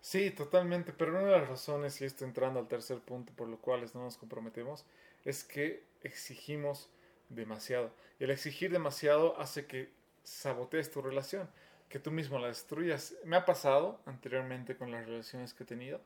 Sí, 0.00 0.30
totalmente, 0.30 0.92
pero 0.92 1.10
una 1.12 1.22
de 1.22 1.32
las 1.32 1.48
razones, 1.48 2.00
y 2.00 2.04
esto 2.04 2.24
entrando 2.24 2.60
al 2.60 2.68
tercer 2.68 3.00
punto 3.00 3.32
por 3.34 3.48
lo 3.48 3.58
cual 3.58 3.84
no 3.92 4.04
nos 4.04 4.16
comprometemos, 4.16 4.84
es 5.24 5.42
que 5.42 5.84
exigimos 6.02 6.88
demasiado. 7.28 7.90
Y 8.20 8.24
el 8.24 8.30
exigir 8.30 8.70
demasiado 8.70 9.38
hace 9.40 9.66
que 9.66 9.90
sabotees 10.22 10.90
tu 10.90 11.02
relación, 11.02 11.48
que 11.88 11.98
tú 11.98 12.10
mismo 12.10 12.38
la 12.38 12.48
destruyas. 12.48 13.14
Me 13.24 13.36
ha 13.36 13.44
pasado 13.44 14.00
anteriormente 14.06 14.76
con 14.76 14.90
las 14.90 15.04
relaciones 15.06 15.54
que 15.54 15.64
he 15.64 15.66
tenido, 15.66 16.00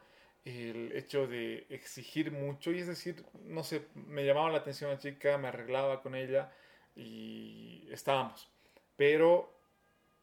el 0.44 0.92
hecho 0.92 1.26
de 1.26 1.66
exigir 1.68 2.32
mucho 2.32 2.72
y 2.72 2.78
es 2.78 2.86
decir, 2.86 3.24
no 3.44 3.62
sé, 3.62 3.86
me 3.94 4.24
llamaba 4.24 4.50
la 4.50 4.58
atención 4.58 4.90
la 4.90 4.98
chica, 4.98 5.38
me 5.38 5.48
arreglaba 5.48 6.02
con 6.02 6.14
ella 6.14 6.52
y 6.96 7.88
estábamos. 7.90 8.50
Pero 8.96 9.54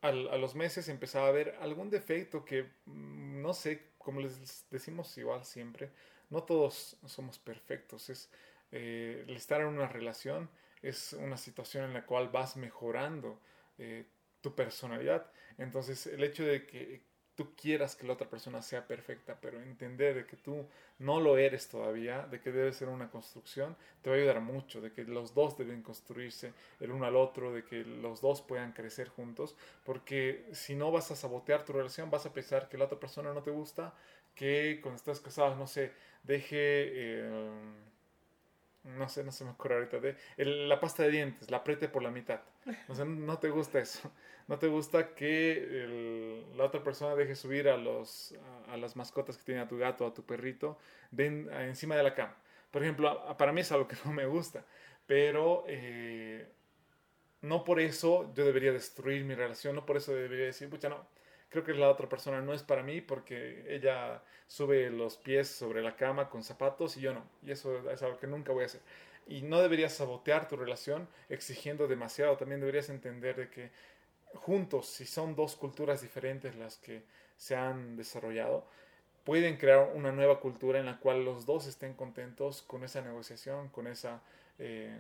a 0.02 0.12
los 0.12 0.56
meses 0.56 0.88
empezaba 0.90 1.28
a 1.28 1.32
ver 1.32 1.58
algún 1.60 1.90
defecto 1.90 2.46
que, 2.46 2.64
mm, 2.86 3.42
no 3.42 3.54
sé, 3.54 3.92
como 3.98 4.22
les 4.22 4.66
decimos 4.70 5.18
igual 5.18 5.44
siempre, 5.44 5.92
no 6.30 6.44
todos 6.44 6.98
somos 7.06 7.40
perfectos. 7.40 8.10
Es 8.10 8.30
eh, 8.72 9.26
el 9.28 9.36
estar 9.36 9.62
en 9.62 9.68
una 9.68 9.88
relación 9.88 10.50
es 10.82 11.14
una 11.14 11.38
situación 11.38 11.86
en 11.86 11.94
la 11.94 12.06
cual 12.06 12.30
vas 12.30 12.56
mejorando 12.58 13.40
eh, 13.78 14.06
tu 14.42 14.56
personalidad. 14.56 15.32
Entonces 15.58 16.08
el 16.08 16.24
hecho 16.24 16.46
de 16.46 16.66
que 16.66 17.02
tú 17.38 17.54
quieras 17.56 17.96
que 17.96 18.08
la 18.08 18.14
otra 18.14 18.28
persona 18.28 18.62
sea 18.64 18.88
perfecta, 18.88 19.38
pero 19.40 19.62
entender 19.62 20.16
de 20.16 20.26
que 20.26 20.36
tú 20.36 20.66
no 20.98 21.22
lo 21.22 21.38
eres 21.38 21.70
todavía, 21.70 22.26
de 22.26 22.42
que 22.42 22.52
debe 22.52 22.74
ser 22.74 22.90
una 22.90 23.12
construcción, 23.12 23.78
te 24.02 24.10
va 24.10 24.16
a 24.16 24.20
ayudar 24.20 24.42
mucho, 24.42 24.82
de 24.82 24.92
que 24.92 25.04
los 25.04 25.36
dos 25.36 25.56
deben 25.56 25.84
construirse 25.84 26.54
el 26.80 26.92
uno 26.92 27.06
al 27.06 27.16
otro, 27.16 27.54
de 27.54 27.64
que 27.64 27.86
los 27.86 28.22
dos 28.22 28.42
puedan 28.42 28.74
crecer 28.74 29.08
juntos, 29.10 29.56
porque 29.86 30.50
si 30.52 30.76
no 30.76 30.92
vas 30.92 31.12
a 31.12 31.16
sabotear 31.16 31.64
tu 31.64 31.74
relación, 31.74 32.10
vas 32.10 32.26
a 32.26 32.34
pensar 32.34 32.68
que 32.70 32.78
la 32.78 32.86
otra 32.86 33.00
persona 33.00 33.32
no 33.34 33.44
te 33.44 33.52
gusta, 33.52 33.94
que 34.34 34.80
cuando 34.82 34.98
estás 34.98 35.20
casado, 35.22 35.56
no 35.56 35.68
sé, 35.68 35.94
deje... 36.24 36.58
Eh, 36.60 37.52
no 38.96 39.10
sé, 39.10 39.24
no 39.24 39.32
se 39.32 39.44
me 39.44 39.52
ocurre 39.52 39.76
ahorita, 39.76 40.00
de 40.00 40.16
la 40.38 40.80
pasta 40.80 41.04
de 41.04 41.12
dientes, 41.12 41.52
la 41.52 41.58
apriete 41.58 41.90
por 41.90 42.04
la 42.04 42.12
mitad. 42.12 42.42
O 42.88 42.96
sea, 42.96 43.06
no 43.06 43.38
te 43.38 43.50
gusta 43.50 43.80
eso. 43.80 44.12
No 44.48 44.58
te 44.58 44.68
gusta 44.68 45.14
que 45.14 46.48
la 46.56 46.64
otra 46.64 46.82
persona 46.82 47.16
deje 47.16 47.36
subir 47.36 47.68
a, 47.68 47.76
los, 47.76 48.34
a, 48.70 48.78
las 48.78 48.96
mascotas 48.96 49.38
que 49.38 49.44
tiene 49.44 49.60
a 49.62 49.68
tu 49.68 49.78
gato 49.78 50.06
o 50.06 50.08
a 50.08 50.14
tu 50.14 50.24
perrito 50.24 50.78
encima 51.18 51.98
de 51.98 52.04
la 52.04 52.14
cama. 52.14 52.36
Por 52.72 52.82
ejemplo, 52.82 53.38
para 53.38 53.52
mí 53.52 53.62
es 53.62 53.72
algo 53.72 53.88
que 53.88 53.98
no 54.06 54.14
me 54.14 54.26
gusta, 54.26 54.64
pero 55.06 55.66
eh, 55.68 56.48
no 57.42 57.64
por 57.66 57.82
eso 57.82 58.32
yo 58.34 58.46
debería 58.46 58.72
destruir 58.72 59.26
mi 59.26 59.36
relación, 59.36 59.76
no 59.76 59.86
por 59.86 59.98
eso 59.98 60.14
debería 60.14 60.46
decir, 60.46 60.70
pucha, 60.70 60.88
no, 60.88 61.06
creo 61.50 61.64
que 61.64 61.74
la 61.74 61.90
otra 61.90 62.10
persona 62.10 62.42
no 62.42 62.54
es 62.54 62.64
para 62.64 62.84
mí 62.84 63.02
porque 63.02 63.66
ella 63.70 64.22
sube 64.48 64.90
los 64.90 65.18
pies 65.18 65.48
sobre 65.48 65.82
la 65.82 65.96
cama 65.96 66.30
con 66.30 66.44
zapatos 66.44 66.98
y 66.98 67.02
yo 67.02 67.14
no. 67.14 67.24
Y 67.44 67.52
eso 67.52 67.90
es 67.90 68.02
algo 68.02 68.20
que 68.20 68.28
nunca 68.28 68.52
voy 68.52 68.64
a 68.64 68.66
hacer. 68.68 68.82
Y 69.28 69.42
no 69.42 69.62
deberías 69.62 69.94
sabotear 69.94 70.48
tu 70.48 70.56
relación 70.56 71.08
exigiendo 71.30 71.88
demasiado. 71.88 72.38
También 72.38 72.62
deberías 72.62 72.90
entender 72.90 73.36
de 73.36 73.50
que 73.50 73.72
juntos, 74.36 74.88
si 74.88 75.06
son 75.06 75.36
dos 75.36 75.56
culturas 75.56 76.02
diferentes 76.02 76.56
las 76.56 76.78
que 76.78 77.04
se 77.38 77.56
han 77.56 77.98
desarrollado, 77.98 78.66
pueden 79.24 79.58
crear 79.58 79.92
una 79.94 80.12
nueva 80.12 80.40
cultura 80.40 80.80
en 80.80 80.86
la 80.86 81.00
cual 81.00 81.26
los 81.26 81.46
dos 81.46 81.68
estén 81.68 81.94
contentos 81.94 82.62
con 82.62 82.84
esa 82.84 83.02
negociación, 83.02 83.70
con, 83.70 83.88
esa, 83.88 84.22
eh, 84.58 84.98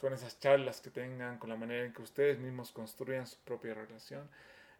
con 0.00 0.14
esas 0.14 0.40
charlas 0.40 0.80
que 0.80 0.90
tengan, 0.90 1.38
con 1.38 1.50
la 1.50 1.56
manera 1.56 1.84
en 1.84 1.92
que 1.92 2.02
ustedes 2.02 2.38
mismos 2.38 2.72
construyan 2.72 3.26
su 3.26 3.36
propia 3.40 3.74
relación. 3.74 4.28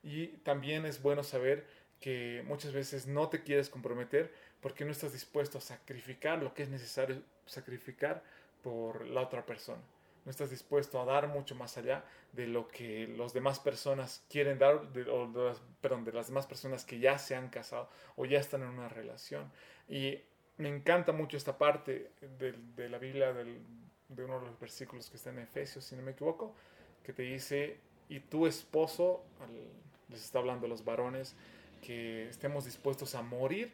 Y 0.02 0.28
también 0.38 0.86
es 0.86 1.02
bueno 1.02 1.22
saber 1.22 1.66
que 2.00 2.42
muchas 2.46 2.72
veces 2.72 3.06
no 3.06 3.28
te 3.28 3.42
quieres 3.42 3.68
comprometer 3.68 4.32
porque 4.60 4.84
no 4.84 4.92
estás 4.92 5.12
dispuesto 5.12 5.58
a 5.58 5.60
sacrificar 5.60 6.42
lo 6.42 6.54
que 6.54 6.62
es 6.62 6.68
necesario 6.68 7.22
sacrificar 7.46 8.22
por 8.62 9.06
la 9.06 9.22
otra 9.22 9.44
persona. 9.44 9.82
No 10.24 10.30
estás 10.30 10.50
dispuesto 10.50 11.00
a 11.00 11.04
dar 11.04 11.28
mucho 11.28 11.54
más 11.54 11.78
allá 11.78 12.04
de 12.32 12.46
lo 12.46 12.68
que 12.68 13.08
las 13.16 13.32
demás 13.32 13.58
personas 13.60 14.22
quieren 14.28 14.58
dar, 14.58 14.92
de, 14.92 15.08
o 15.10 15.26
de 15.26 15.44
las, 15.48 15.62
perdón, 15.80 16.04
de 16.04 16.12
las 16.12 16.26
demás 16.26 16.46
personas 16.46 16.84
que 16.84 16.98
ya 16.98 17.18
se 17.18 17.34
han 17.34 17.48
casado 17.48 17.88
o 18.16 18.26
ya 18.26 18.38
están 18.38 18.62
en 18.62 18.68
una 18.68 18.88
relación. 18.88 19.50
Y 19.88 20.20
me 20.58 20.68
encanta 20.68 21.12
mucho 21.12 21.36
esta 21.36 21.56
parte 21.56 22.10
de, 22.38 22.52
de 22.76 22.88
la 22.88 22.98
Biblia, 22.98 23.32
del, 23.32 23.62
de 24.08 24.24
uno 24.24 24.40
de 24.40 24.46
los 24.46 24.58
versículos 24.58 25.08
que 25.08 25.16
está 25.16 25.30
en 25.30 25.38
Efesios, 25.38 25.84
si 25.84 25.96
no 25.96 26.02
me 26.02 26.12
equivoco, 26.12 26.54
que 27.02 27.12
te 27.12 27.22
dice, 27.22 27.78
y 28.08 28.20
tu 28.20 28.46
esposo, 28.46 29.24
les 30.08 30.24
está 30.24 30.38
hablando 30.38 30.66
a 30.66 30.68
los 30.68 30.84
varones, 30.84 31.34
que 31.82 32.28
estemos 32.28 32.64
dispuestos 32.64 33.14
a 33.14 33.22
morir 33.22 33.72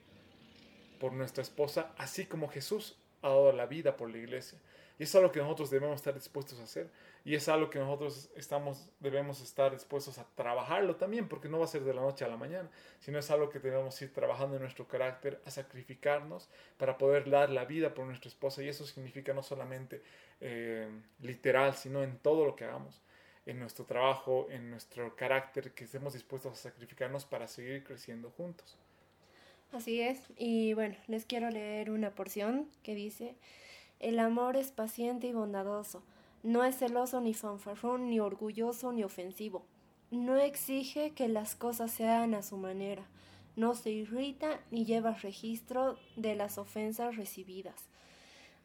por 1.00 1.12
nuestra 1.12 1.42
esposa, 1.42 1.92
así 1.96 2.26
como 2.26 2.48
Jesús 2.48 2.96
ha 3.22 3.28
dado 3.28 3.52
la 3.52 3.66
vida 3.66 3.96
por 3.96 4.10
la 4.10 4.18
iglesia. 4.18 4.58
Y 4.98 5.04
es 5.04 5.14
algo 5.16 5.32
que 5.32 5.40
nosotros 5.40 5.70
debemos 5.70 5.96
estar 5.96 6.14
dispuestos 6.14 6.60
a 6.60 6.64
hacer. 6.64 6.88
Y 7.24 7.34
es 7.34 7.48
algo 7.48 7.68
que 7.68 7.78
nosotros 7.80 8.30
estamos, 8.36 8.88
debemos 9.00 9.40
estar 9.40 9.72
dispuestos 9.72 10.18
a 10.18 10.26
trabajarlo 10.36 10.96
también, 10.96 11.26
porque 11.26 11.48
no 11.48 11.58
va 11.58 11.64
a 11.64 11.68
ser 11.68 11.82
de 11.82 11.94
la 11.94 12.02
noche 12.02 12.24
a 12.24 12.28
la 12.28 12.36
mañana, 12.36 12.70
sino 13.00 13.18
es 13.18 13.30
algo 13.30 13.48
que 13.48 13.58
debemos 13.58 14.00
ir 14.02 14.12
trabajando 14.12 14.56
en 14.56 14.62
nuestro 14.62 14.86
carácter, 14.86 15.40
a 15.44 15.50
sacrificarnos 15.50 16.48
para 16.76 16.96
poder 16.96 17.28
dar 17.28 17.50
la 17.50 17.64
vida 17.64 17.92
por 17.92 18.06
nuestra 18.06 18.28
esposa. 18.28 18.62
Y 18.62 18.68
eso 18.68 18.86
significa 18.86 19.32
no 19.34 19.42
solamente 19.42 20.02
eh, 20.40 20.88
literal, 21.20 21.74
sino 21.74 22.04
en 22.04 22.18
todo 22.18 22.44
lo 22.44 22.54
que 22.54 22.64
hagamos 22.64 23.00
en 23.46 23.60
nuestro 23.60 23.84
trabajo, 23.84 24.46
en 24.50 24.70
nuestro 24.70 25.14
carácter, 25.16 25.72
que 25.72 25.84
estemos 25.84 26.14
dispuestos 26.14 26.52
a 26.52 26.56
sacrificarnos 26.56 27.24
para 27.24 27.46
seguir 27.46 27.84
creciendo 27.84 28.30
juntos. 28.30 28.78
Así 29.72 30.00
es, 30.00 30.20
y 30.36 30.72
bueno, 30.74 30.94
les 31.08 31.24
quiero 31.26 31.50
leer 31.50 31.90
una 31.90 32.14
porción 32.14 32.68
que 32.82 32.94
dice, 32.94 33.34
el 33.98 34.18
amor 34.18 34.56
es 34.56 34.70
paciente 34.70 35.26
y 35.26 35.32
bondadoso, 35.32 36.02
no 36.42 36.64
es 36.64 36.76
celoso 36.76 37.20
ni 37.20 37.34
fanfarrón, 37.34 38.08
ni 38.08 38.20
orgulloso 38.20 38.92
ni 38.92 39.02
ofensivo, 39.02 39.64
no 40.10 40.36
exige 40.36 41.10
que 41.10 41.26
las 41.26 41.56
cosas 41.56 41.90
sean 41.90 42.34
a 42.34 42.42
su 42.42 42.56
manera, 42.56 43.04
no 43.56 43.74
se 43.74 43.90
irrita 43.90 44.60
ni 44.70 44.84
lleva 44.84 45.14
registro 45.14 45.98
de 46.16 46.34
las 46.34 46.58
ofensas 46.58 47.16
recibidas. 47.16 47.88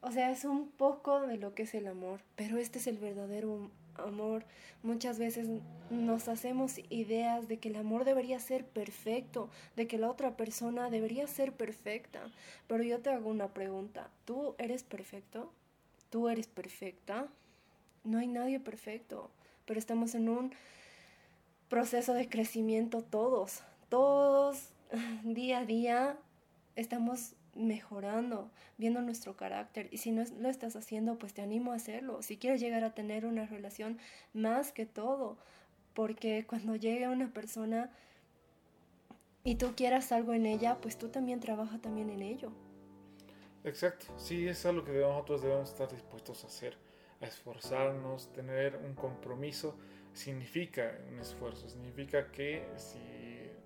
O 0.01 0.11
sea, 0.11 0.31
es 0.31 0.45
un 0.45 0.69
poco 0.69 1.21
de 1.21 1.37
lo 1.37 1.53
que 1.55 1.63
es 1.63 1.73
el 1.73 1.87
amor, 1.87 2.21
pero 2.35 2.57
este 2.57 2.79
es 2.79 2.87
el 2.87 2.97
verdadero 2.97 3.69
amor. 3.95 4.43
Muchas 4.83 5.19
veces 5.19 5.47
nos 5.89 6.27
hacemos 6.27 6.79
ideas 6.89 7.47
de 7.47 7.57
que 7.57 7.69
el 7.69 7.75
amor 7.75 8.05
debería 8.05 8.39
ser 8.39 8.65
perfecto, 8.65 9.49
de 9.75 9.87
que 9.87 9.97
la 9.97 10.09
otra 10.09 10.37
persona 10.37 10.89
debería 10.89 11.27
ser 11.27 11.53
perfecta. 11.53 12.31
Pero 12.67 12.83
yo 12.83 12.99
te 12.99 13.09
hago 13.09 13.29
una 13.29 13.53
pregunta. 13.53 14.09
¿Tú 14.25 14.55
eres 14.57 14.83
perfecto? 14.83 15.51
¿Tú 16.09 16.29
eres 16.29 16.47
perfecta? 16.47 17.27
No 18.03 18.19
hay 18.19 18.27
nadie 18.27 18.59
perfecto, 18.59 19.29
pero 19.65 19.79
estamos 19.79 20.15
en 20.15 20.29
un 20.29 20.53
proceso 21.67 22.13
de 22.13 22.29
crecimiento 22.29 23.01
todos. 23.01 23.63
Todos, 23.89 24.69
día 25.23 25.59
a 25.59 25.65
día, 25.65 26.17
estamos 26.75 27.33
mejorando, 27.59 28.49
viendo 28.77 29.01
nuestro 29.01 29.35
carácter. 29.35 29.89
Y 29.91 29.97
si 29.97 30.11
no 30.11 30.23
lo 30.39 30.49
estás 30.49 30.75
haciendo, 30.75 31.19
pues 31.19 31.33
te 31.33 31.41
animo 31.41 31.71
a 31.71 31.75
hacerlo. 31.75 32.21
Si 32.21 32.37
quieres 32.37 32.59
llegar 32.59 32.83
a 32.83 32.93
tener 32.93 33.25
una 33.25 33.45
relación, 33.45 33.99
más 34.33 34.71
que 34.71 34.85
todo, 34.85 35.37
porque 35.93 36.45
cuando 36.47 36.75
llegue 36.75 37.07
una 37.07 37.31
persona 37.31 37.91
y 39.43 39.55
tú 39.55 39.73
quieras 39.75 40.11
algo 40.11 40.33
en 40.33 40.45
ella, 40.45 40.77
pues 40.81 40.97
tú 40.97 41.09
también 41.09 41.39
trabaja 41.39 41.79
también 41.79 42.09
en 42.09 42.21
ello. 42.21 42.51
Exacto, 43.63 44.05
sí, 44.17 44.47
es 44.47 44.65
algo 44.65 44.85
que 44.85 44.93
nosotros 44.93 45.41
debemos 45.41 45.69
estar 45.69 45.91
dispuestos 45.91 46.43
a 46.43 46.47
hacer, 46.47 46.77
a 47.21 47.25
esforzarnos, 47.25 48.31
tener 48.31 48.77
un 48.77 48.93
compromiso, 48.93 49.77
significa 50.13 50.97
un 51.11 51.19
esfuerzo, 51.19 51.67
significa 51.67 52.31
que 52.31 52.65
si 52.77 52.99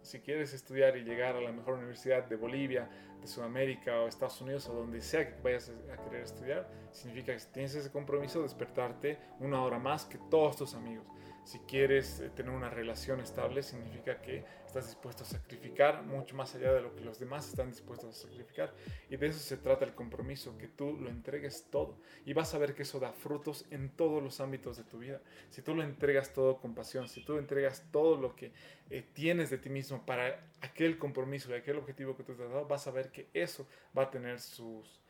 si 0.03 0.19
quieres 0.19 0.53
estudiar 0.53 0.95
y 0.97 1.03
llegar 1.03 1.35
a 1.35 1.41
la 1.41 1.51
mejor 1.51 1.75
universidad 1.75 2.25
de 2.25 2.35
Bolivia, 2.35 2.89
de 3.19 3.27
Sudamérica 3.27 4.01
o 4.01 4.07
Estados 4.07 4.39
Unidos 4.41 4.67
o 4.67 4.73
donde 4.73 5.01
sea 5.01 5.27
que 5.27 5.41
vayas 5.41 5.71
a 5.91 6.03
querer 6.03 6.23
estudiar, 6.23 6.69
significa 6.91 7.35
que 7.35 7.41
tienes 7.51 7.73
ese 7.73 7.89
compromiso 7.89 8.39
de 8.39 8.43
despertarte 8.43 9.17
una 9.39 9.63
hora 9.63 9.79
más 9.79 10.05
que 10.05 10.17
todos 10.29 10.57
tus 10.57 10.75
amigos. 10.75 11.07
Si 11.43 11.59
quieres 11.59 12.21
eh, 12.21 12.29
tener 12.29 12.53
una 12.53 12.69
relación 12.69 13.19
estable, 13.19 13.63
significa 13.63 14.21
que 14.21 14.45
estás 14.65 14.87
dispuesto 14.87 15.23
a 15.23 15.27
sacrificar 15.27 16.03
mucho 16.03 16.35
más 16.35 16.55
allá 16.55 16.73
de 16.73 16.81
lo 16.81 16.95
que 16.95 17.01
los 17.01 17.19
demás 17.19 17.49
están 17.49 17.69
dispuestos 17.69 18.15
a 18.15 18.27
sacrificar. 18.27 18.73
Y 19.09 19.17
de 19.17 19.27
eso 19.27 19.39
se 19.39 19.57
trata 19.57 19.83
el 19.83 19.93
compromiso, 19.93 20.57
que 20.57 20.69
tú 20.69 20.93
lo 20.93 21.09
entregues 21.09 21.67
todo. 21.69 21.99
Y 22.25 22.33
vas 22.33 22.53
a 22.53 22.59
ver 22.59 22.73
que 22.73 22.83
eso 22.83 22.99
da 22.99 23.11
frutos 23.11 23.65
en 23.71 23.89
todos 23.89 24.23
los 24.23 24.39
ámbitos 24.39 24.77
de 24.77 24.83
tu 24.85 24.99
vida. 24.99 25.21
Si 25.49 25.61
tú 25.61 25.75
lo 25.75 25.83
entregas 25.83 26.31
todo 26.33 26.61
con 26.61 26.73
pasión, 26.73 27.09
si 27.09 27.25
tú 27.25 27.37
entregas 27.37 27.85
todo 27.91 28.15
lo 28.15 28.35
que 28.35 28.53
eh, 28.89 29.03
tienes 29.13 29.49
de 29.49 29.57
ti 29.57 29.69
mismo 29.69 30.05
para 30.05 30.47
aquel 30.61 30.97
compromiso 30.97 31.51
y 31.51 31.55
aquel 31.55 31.77
objetivo 31.77 32.15
que 32.15 32.23
tú 32.23 32.35
te 32.35 32.43
has 32.43 32.49
dado, 32.49 32.65
vas 32.67 32.87
a 32.87 32.91
ver 32.91 33.11
que 33.11 33.27
eso 33.33 33.67
va 33.97 34.03
a 34.03 34.11
tener 34.11 34.39
sus, 34.39 35.01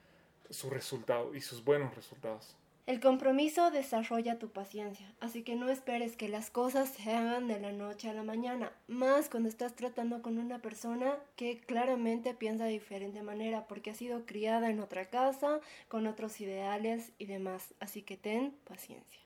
su 0.50 0.72
resultado 0.72 1.36
y 1.36 1.42
sus 1.42 1.64
buenos 1.64 1.96
resultados. 1.96 2.58
El 2.86 3.00
compromiso 3.00 3.72
desarrolla 3.72 4.40
tu 4.40 4.50
paciencia, 4.52 5.10
así 5.22 5.44
que 5.44 5.56
no 5.56 5.70
esperes 5.70 6.18
que 6.18 6.28
las 6.28 6.50
cosas 6.50 6.90
se 6.90 7.14
hagan 7.14 7.48
de 7.48 7.58
la 7.58 7.72
noche 7.72 8.10
a 8.10 8.14
la 8.14 8.24
mañana, 8.24 8.74
más 8.88 9.30
cuando 9.30 9.48
estás 9.48 9.74
tratando 9.74 10.22
con 10.22 10.38
una 10.38 10.60
persona 10.60 11.18
que 11.38 11.62
claramente 11.62 12.34
piensa 12.34 12.66
de 12.66 12.72
diferente 12.72 13.24
manera, 13.24 13.68
porque 13.68 13.92
ha 13.92 13.96
sido 13.96 14.26
criada 14.26 14.70
en 14.70 14.82
otra 14.82 15.06
casa, 15.10 15.62
con 15.88 16.08
otros 16.08 16.42
ideales 16.42 17.14
y 17.20 17.26
demás, 17.26 17.74
así 17.80 18.02
que 18.02 18.18
ten 18.18 18.52
paciencia. 18.66 19.22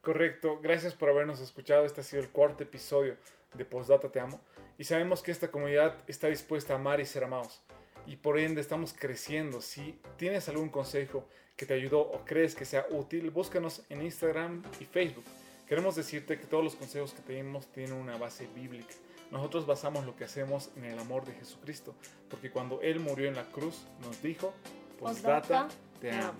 Correcto, 0.00 0.58
gracias 0.60 0.96
por 0.96 1.08
habernos 1.08 1.38
escuchado, 1.38 1.84
este 1.84 2.00
ha 2.00 2.04
sido 2.04 2.20
el 2.20 2.30
cuarto 2.30 2.64
episodio 2.64 3.16
de 3.54 3.64
Postdata 3.64 4.10
Te 4.10 4.18
Amo, 4.18 4.40
y 4.76 4.82
sabemos 4.82 5.22
que 5.22 5.30
esta 5.30 5.52
comunidad 5.52 5.94
está 6.08 6.26
dispuesta 6.26 6.72
a 6.72 6.76
amar 6.76 6.98
y 6.98 7.06
ser 7.06 7.22
amados, 7.22 7.62
y 8.06 8.16
por 8.16 8.40
ende 8.40 8.60
estamos 8.60 8.92
creciendo. 8.92 9.60
Si 9.60 10.00
tienes 10.16 10.48
algún 10.48 10.70
consejo, 10.70 11.28
que 11.56 11.66
te 11.66 11.74
ayudó 11.74 12.00
o 12.00 12.24
crees 12.24 12.54
que 12.54 12.64
sea 12.64 12.86
útil, 12.90 13.30
búscanos 13.30 13.82
en 13.88 14.02
Instagram 14.02 14.62
y 14.80 14.84
Facebook. 14.84 15.24
Queremos 15.66 15.96
decirte 15.96 16.38
que 16.38 16.46
todos 16.46 16.64
los 16.64 16.74
consejos 16.74 17.12
que 17.12 17.22
tenemos 17.22 17.66
tienen 17.68 17.94
una 17.94 18.16
base 18.16 18.46
bíblica. 18.54 18.94
Nosotros 19.30 19.66
basamos 19.66 20.04
lo 20.04 20.14
que 20.14 20.24
hacemos 20.24 20.70
en 20.76 20.84
el 20.84 20.98
amor 20.98 21.24
de 21.24 21.32
Jesucristo, 21.32 21.94
porque 22.28 22.50
cuando 22.50 22.82
Él 22.82 23.00
murió 23.00 23.28
en 23.28 23.34
la 23.34 23.44
cruz 23.44 23.86
nos 24.02 24.22
dijo, 24.22 24.52
pues 24.98 25.22
data, 25.22 25.68
te 26.00 26.10
amo. 26.10 26.38